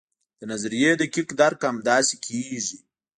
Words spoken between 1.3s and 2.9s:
درک همداسې کیږي.